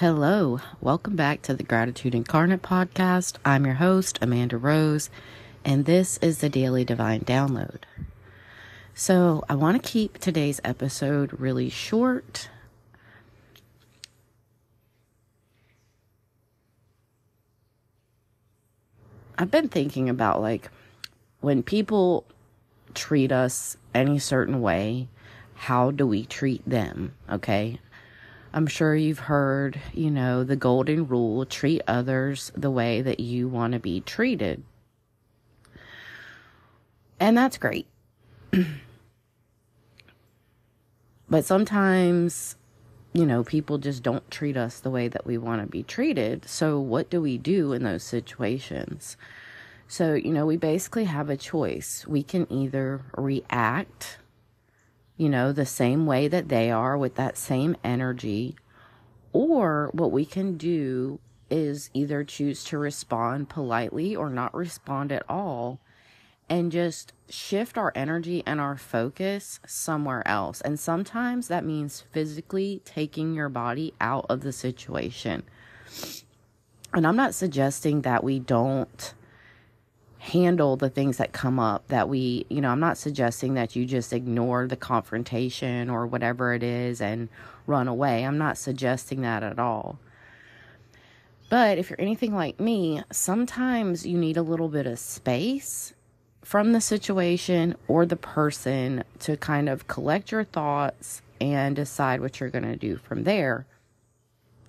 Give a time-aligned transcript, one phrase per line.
[0.00, 3.36] Hello, welcome back to the Gratitude Incarnate podcast.
[3.44, 5.10] I'm your host, Amanda Rose,
[5.62, 7.82] and this is the Daily Divine Download.
[8.94, 12.48] So, I want to keep today's episode really short.
[19.36, 20.70] I've been thinking about like
[21.42, 22.24] when people
[22.94, 25.08] treat us any certain way,
[25.56, 27.12] how do we treat them?
[27.30, 27.78] Okay.
[28.52, 33.46] I'm sure you've heard, you know, the golden rule treat others the way that you
[33.48, 34.62] want to be treated.
[37.20, 37.86] And that's great.
[41.30, 42.56] but sometimes,
[43.12, 46.48] you know, people just don't treat us the way that we want to be treated.
[46.48, 49.16] So, what do we do in those situations?
[49.86, 52.06] So, you know, we basically have a choice.
[52.06, 54.18] We can either react
[55.20, 58.56] you know, the same way that they are with that same energy.
[59.34, 61.20] Or what we can do
[61.50, 65.78] is either choose to respond politely or not respond at all
[66.48, 70.62] and just shift our energy and our focus somewhere else.
[70.62, 75.42] And sometimes that means physically taking your body out of the situation.
[76.94, 79.12] And I'm not suggesting that we don't
[80.20, 83.86] handle the things that come up that we, you know, I'm not suggesting that you
[83.86, 87.30] just ignore the confrontation or whatever it is and
[87.66, 88.24] run away.
[88.24, 89.98] I'm not suggesting that at all.
[91.48, 95.94] But if you're anything like me, sometimes you need a little bit of space
[96.42, 102.40] from the situation or the person to kind of collect your thoughts and decide what
[102.40, 103.66] you're going to do from there.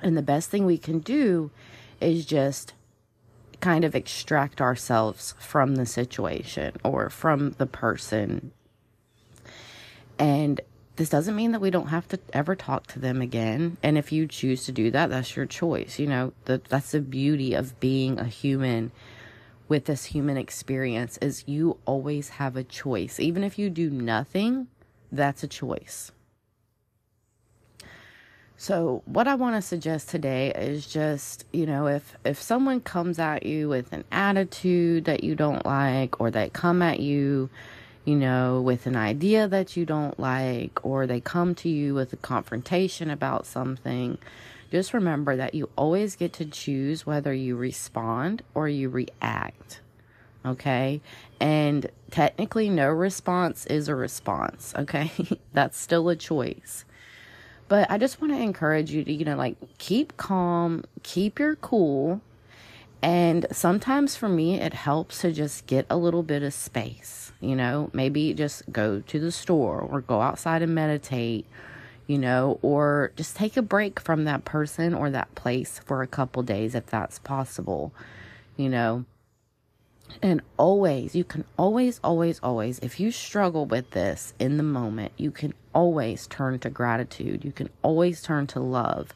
[0.00, 1.50] And the best thing we can do
[2.00, 2.74] is just
[3.62, 8.52] kind of extract ourselves from the situation or from the person.
[10.18, 10.60] And
[10.96, 13.78] this doesn't mean that we don't have to ever talk to them again.
[13.82, 15.98] And if you choose to do that, that's your choice.
[15.98, 18.90] You know, the, that's the beauty of being a human
[19.68, 23.18] with this human experience is you always have a choice.
[23.18, 24.66] Even if you do nothing,
[25.10, 26.10] that's a choice.
[28.62, 33.18] So, what I want to suggest today is just, you know, if if someone comes
[33.18, 37.50] at you with an attitude that you don't like or they come at you,
[38.04, 42.12] you know, with an idea that you don't like or they come to you with
[42.12, 44.16] a confrontation about something,
[44.70, 49.80] just remember that you always get to choose whether you respond or you react.
[50.46, 51.00] Okay?
[51.40, 55.10] And technically no response is a response, okay?
[55.52, 56.84] That's still a choice.
[57.72, 61.56] But I just want to encourage you to, you know, like keep calm, keep your
[61.56, 62.20] cool.
[63.00, 67.56] And sometimes for me, it helps to just get a little bit of space, you
[67.56, 71.46] know, maybe just go to the store or go outside and meditate,
[72.06, 76.06] you know, or just take a break from that person or that place for a
[76.06, 77.94] couple days if that's possible,
[78.58, 79.06] you know.
[80.20, 85.12] And always, you can always, always, always, if you struggle with this in the moment,
[85.16, 87.44] you can always turn to gratitude.
[87.44, 89.14] You can always turn to love.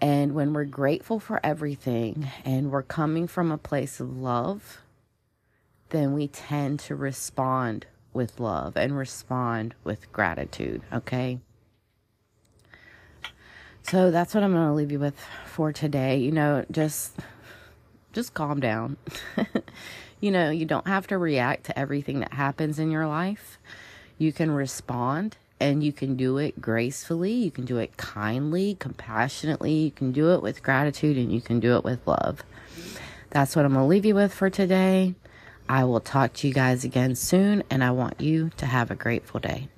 [0.00, 4.78] And when we're grateful for everything and we're coming from a place of love,
[5.90, 11.38] then we tend to respond with love and respond with gratitude, okay?
[13.84, 16.18] So that's what I'm going to leave you with for today.
[16.18, 17.18] You know, just
[18.12, 18.96] just calm down.
[20.20, 23.58] you know, you don't have to react to everything that happens in your life.
[24.18, 29.72] You can respond and you can do it gracefully, you can do it kindly, compassionately,
[29.72, 32.42] you can do it with gratitude, and you can do it with love.
[33.30, 35.14] That's what I'm going to leave you with for today.
[35.68, 38.96] I will talk to you guys again soon, and I want you to have a
[38.96, 39.68] grateful day.